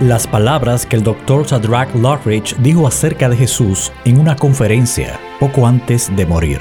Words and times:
las 0.00 0.26
palabras 0.26 0.84
que 0.84 0.96
el 0.96 1.02
Dr. 1.02 1.46
Shadrach 1.46 1.94
Lockridge 1.94 2.54
dijo 2.58 2.86
acerca 2.86 3.28
de 3.28 3.36
Jesús 3.36 3.92
en 4.04 4.18
una 4.20 4.36
conferencia 4.36 5.18
poco 5.40 5.66
antes 5.66 6.14
de 6.14 6.26
morir. 6.26 6.60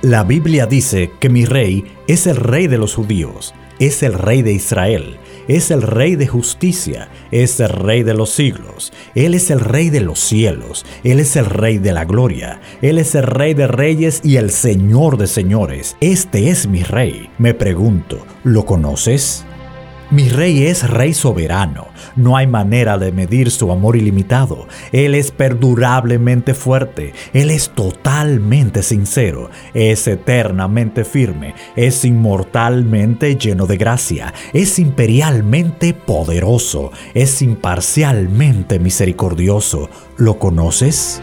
La 0.00 0.24
Biblia 0.24 0.66
dice 0.66 1.10
que 1.20 1.28
mi 1.28 1.44
rey 1.44 1.84
es 2.08 2.26
el 2.26 2.36
rey 2.36 2.66
de 2.66 2.78
los 2.78 2.94
judíos, 2.94 3.54
es 3.78 4.02
el 4.02 4.14
rey 4.14 4.42
de 4.42 4.52
Israel, 4.52 5.18
es 5.48 5.70
el 5.70 5.82
rey 5.82 6.16
de 6.16 6.26
justicia, 6.26 7.08
es 7.30 7.60
el 7.60 7.68
rey 7.68 8.02
de 8.02 8.14
los 8.14 8.30
siglos, 8.30 8.92
Él 9.14 9.34
es 9.34 9.50
el 9.50 9.60
rey 9.60 9.90
de 9.90 10.00
los 10.00 10.18
cielos, 10.18 10.84
Él 11.04 11.20
es 11.20 11.36
el 11.36 11.44
rey 11.44 11.78
de 11.78 11.92
la 11.92 12.04
gloria, 12.04 12.60
Él 12.80 12.98
es 12.98 13.14
el 13.14 13.24
rey 13.24 13.54
de 13.54 13.66
reyes 13.66 14.22
y 14.24 14.36
el 14.36 14.50
señor 14.50 15.18
de 15.18 15.26
señores. 15.26 15.96
Este 16.00 16.48
es 16.48 16.66
mi 16.66 16.82
rey. 16.82 17.28
Me 17.38 17.54
pregunto, 17.54 18.26
¿lo 18.44 18.64
conoces? 18.64 19.44
Mi 20.12 20.28
rey 20.28 20.66
es 20.66 20.86
rey 20.90 21.14
soberano. 21.14 21.86
No 22.16 22.36
hay 22.36 22.46
manera 22.46 22.98
de 22.98 23.12
medir 23.12 23.50
su 23.50 23.72
amor 23.72 23.96
ilimitado. 23.96 24.68
Él 24.92 25.14
es 25.14 25.30
perdurablemente 25.30 26.52
fuerte. 26.52 27.14
Él 27.32 27.50
es 27.50 27.70
totalmente 27.70 28.82
sincero. 28.82 29.48
Es 29.72 30.06
eternamente 30.06 31.06
firme. 31.06 31.54
Es 31.76 32.04
inmortalmente 32.04 33.36
lleno 33.36 33.66
de 33.66 33.78
gracia. 33.78 34.34
Es 34.52 34.78
imperialmente 34.78 35.94
poderoso. 35.94 36.92
Es 37.14 37.40
imparcialmente 37.40 38.78
misericordioso. 38.78 39.88
¿Lo 40.18 40.38
conoces? 40.38 41.22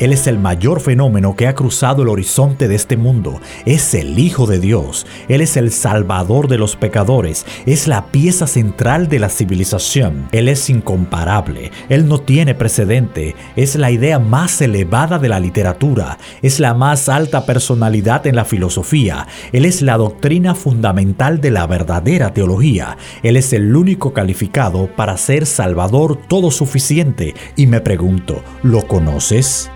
Él 0.00 0.12
es 0.12 0.28
el 0.28 0.38
mayor 0.38 0.80
fenómeno 0.80 1.34
que 1.34 1.48
ha 1.48 1.54
cruzado 1.56 2.02
el 2.02 2.08
horizonte 2.08 2.68
de 2.68 2.76
este 2.76 2.96
mundo. 2.96 3.40
Es 3.66 3.94
el 3.94 4.18
Hijo 4.18 4.46
de 4.46 4.60
Dios. 4.60 5.06
Él 5.28 5.40
es 5.40 5.56
el 5.56 5.72
Salvador 5.72 6.46
de 6.46 6.56
los 6.56 6.76
pecadores. 6.76 7.44
Es 7.66 7.88
la 7.88 8.06
pieza 8.06 8.46
central 8.46 9.08
de 9.08 9.18
la 9.18 9.28
civilización. 9.28 10.28
Él 10.30 10.48
es 10.48 10.70
incomparable. 10.70 11.72
Él 11.88 12.06
no 12.06 12.20
tiene 12.20 12.54
precedente. 12.54 13.34
Es 13.56 13.74
la 13.74 13.90
idea 13.90 14.20
más 14.20 14.60
elevada 14.60 15.18
de 15.18 15.28
la 15.28 15.40
literatura. 15.40 16.18
Es 16.42 16.60
la 16.60 16.74
más 16.74 17.08
alta 17.08 17.44
personalidad 17.44 18.26
en 18.28 18.36
la 18.36 18.44
filosofía. 18.44 19.26
Él 19.52 19.64
es 19.64 19.82
la 19.82 19.96
doctrina 19.96 20.54
fundamental 20.54 21.40
de 21.40 21.50
la 21.50 21.66
verdadera 21.66 22.32
teología. 22.32 22.96
Él 23.24 23.36
es 23.36 23.52
el 23.52 23.74
único 23.74 24.12
calificado 24.12 24.88
para 24.94 25.16
ser 25.16 25.44
Salvador 25.44 26.16
todo 26.28 26.52
suficiente. 26.52 27.34
Y 27.56 27.66
me 27.66 27.80
pregunto, 27.80 28.44
¿lo 28.62 28.86
conoces? 28.86 29.70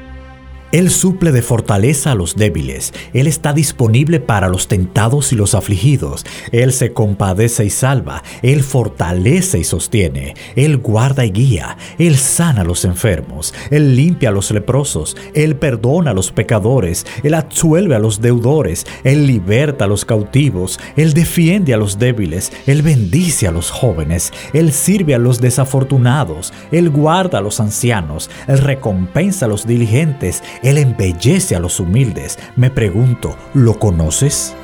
Él 0.72 0.90
suple 0.90 1.32
de 1.32 1.42
fortaleza 1.42 2.12
a 2.12 2.14
los 2.14 2.34
débiles. 2.34 2.94
Él 3.12 3.26
está 3.26 3.52
disponible 3.52 4.20
para 4.20 4.48
los 4.48 4.68
tentados 4.68 5.30
y 5.32 5.36
los 5.36 5.54
afligidos. 5.54 6.24
Él 6.50 6.72
se 6.72 6.94
compadece 6.94 7.66
y 7.66 7.70
salva. 7.70 8.22
Él 8.40 8.62
fortalece 8.62 9.58
y 9.58 9.64
sostiene. 9.64 10.34
Él 10.56 10.78
guarda 10.78 11.26
y 11.26 11.30
guía. 11.30 11.76
Él 11.98 12.16
sana 12.16 12.62
a 12.62 12.64
los 12.64 12.86
enfermos. 12.86 13.52
Él 13.70 13.96
limpia 13.96 14.30
a 14.30 14.32
los 14.32 14.50
leprosos. 14.50 15.14
Él 15.34 15.56
perdona 15.56 16.12
a 16.12 16.14
los 16.14 16.32
pecadores. 16.32 17.04
Él 17.22 17.34
absuelve 17.34 17.94
a 17.94 17.98
los 17.98 18.22
deudores. 18.22 18.86
Él 19.04 19.26
liberta 19.26 19.84
a 19.84 19.88
los 19.88 20.06
cautivos. 20.06 20.80
Él 20.96 21.12
defiende 21.12 21.74
a 21.74 21.76
los 21.76 21.98
débiles. 21.98 22.50
Él 22.66 22.80
bendice 22.80 23.46
a 23.46 23.52
los 23.52 23.70
jóvenes. 23.70 24.32
Él 24.54 24.72
sirve 24.72 25.14
a 25.14 25.18
los 25.18 25.38
desafortunados. 25.38 26.50
Él 26.70 26.88
guarda 26.88 27.38
a 27.38 27.42
los 27.42 27.60
ancianos. 27.60 28.30
Él 28.48 28.56
recompensa 28.56 29.44
a 29.44 29.48
los 29.48 29.66
diligentes. 29.66 30.42
Él 30.62 30.78
embellece 30.78 31.56
a 31.56 31.60
los 31.60 31.80
humildes. 31.80 32.38
Me 32.56 32.70
pregunto, 32.70 33.36
¿lo 33.54 33.78
conoces? 33.78 34.54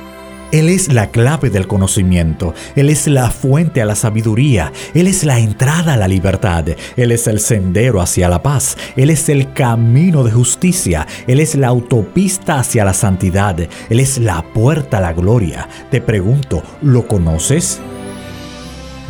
Él 0.51 0.69
es 0.69 0.91
la 0.91 1.11
clave 1.11 1.51
del 1.51 1.67
conocimiento, 1.67 2.55
Él 2.75 2.89
es 2.89 3.07
la 3.07 3.29
fuente 3.29 3.83
a 3.83 3.85
la 3.85 3.93
sabiduría, 3.93 4.71
Él 4.95 5.05
es 5.05 5.23
la 5.23 5.37
entrada 5.37 5.93
a 5.93 5.97
la 5.97 6.07
libertad, 6.07 6.65
Él 6.97 7.11
es 7.11 7.27
el 7.27 7.39
sendero 7.39 8.01
hacia 8.01 8.29
la 8.29 8.41
paz, 8.41 8.75
Él 8.95 9.11
es 9.11 9.29
el 9.29 9.53
camino 9.53 10.23
de 10.23 10.31
justicia, 10.31 11.05
Él 11.27 11.39
es 11.39 11.53
la 11.53 11.67
autopista 11.67 12.59
hacia 12.59 12.83
la 12.83 12.95
santidad, 12.95 13.59
Él 13.59 13.99
es 13.99 14.17
la 14.17 14.41
puerta 14.41 14.97
a 14.97 15.01
la 15.01 15.13
gloria. 15.13 15.69
Te 15.91 16.01
pregunto, 16.01 16.63
¿lo 16.81 17.07
conoces? 17.07 17.79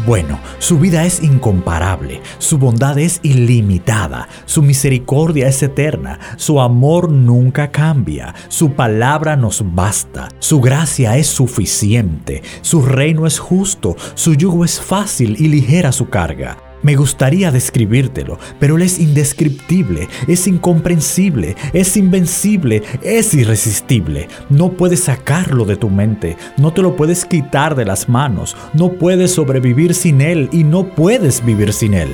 Bueno, 0.05 0.39
su 0.59 0.79
vida 0.79 1.05
es 1.05 1.21
incomparable, 1.21 2.21
su 2.37 2.57
bondad 2.57 2.97
es 2.97 3.19
ilimitada, 3.21 4.29
su 4.45 4.61
misericordia 4.61 5.47
es 5.47 5.61
eterna, 5.61 6.19
su 6.37 6.61
amor 6.61 7.09
nunca 7.09 7.69
cambia, 7.71 8.33
su 8.47 8.71
palabra 8.71 9.35
nos 9.35 9.63
basta, 9.75 10.29
su 10.39 10.61
gracia 10.61 11.17
es 11.17 11.27
suficiente, 11.27 12.43
su 12.61 12.81
reino 12.81 13.27
es 13.27 13.39
justo, 13.39 13.95
su 14.15 14.35
yugo 14.35 14.63
es 14.63 14.79
fácil 14.79 15.35
y 15.37 15.49
ligera 15.49 15.91
su 15.91 16.09
carga. 16.09 16.68
Me 16.81 16.95
gustaría 16.95 17.51
describírtelo, 17.51 18.39
pero 18.59 18.77
él 18.77 18.83
es 18.83 18.99
indescriptible, 18.99 20.07
es 20.27 20.47
incomprensible, 20.47 21.55
es 21.73 21.97
invencible, 21.97 22.83
es 23.01 23.33
irresistible. 23.33 24.29
No 24.49 24.71
puedes 24.71 25.01
sacarlo 25.01 25.65
de 25.65 25.75
tu 25.75 25.89
mente, 25.89 26.37
no 26.57 26.73
te 26.73 26.81
lo 26.81 26.95
puedes 26.95 27.25
quitar 27.25 27.75
de 27.75 27.85
las 27.85 28.07
manos, 28.07 28.55
no 28.73 28.93
puedes 28.93 29.33
sobrevivir 29.33 29.93
sin 29.93 30.21
él 30.21 30.49
y 30.51 30.63
no 30.63 30.95
puedes 30.95 31.43
vivir 31.43 31.73
sin 31.73 31.93
él. 31.93 32.13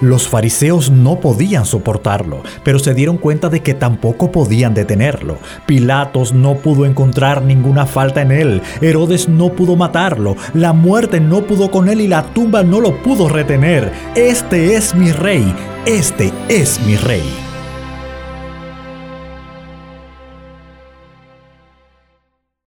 Los 0.00 0.28
fariseos 0.28 0.90
no 0.90 1.20
podían 1.20 1.64
soportarlo, 1.64 2.42
pero 2.62 2.78
se 2.78 2.94
dieron 2.94 3.16
cuenta 3.16 3.48
de 3.48 3.60
que 3.60 3.74
tampoco 3.74 4.30
podían 4.30 4.74
detenerlo. 4.74 5.38
Pilatos 5.66 6.34
no 6.34 6.56
pudo 6.56 6.84
encontrar 6.84 7.42
ninguna 7.42 7.86
falta 7.86 8.22
en 8.22 8.30
él, 8.30 8.62
Herodes 8.80 9.28
no 9.28 9.50
pudo 9.50 9.76
matarlo, 9.76 10.36
la 10.52 10.72
muerte 10.72 11.20
no 11.20 11.46
pudo 11.46 11.70
con 11.70 11.88
él 11.88 12.00
y 12.00 12.08
la 12.08 12.24
tumba 12.34 12.62
no 12.62 12.80
lo 12.80 13.02
pudo 13.02 13.28
retener. 13.28 13.92
Este 14.14 14.76
es 14.76 14.94
mi 14.94 15.12
rey, 15.12 15.54
este 15.86 16.32
es 16.48 16.80
mi 16.86 16.96
rey. 16.96 17.45